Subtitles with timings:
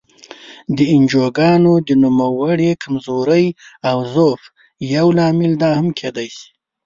[0.75, 3.45] د انجوګانو د نوموړې کمزورۍ
[3.89, 4.41] او ضعف
[4.95, 6.47] یو لامل دا هم کېدای شي.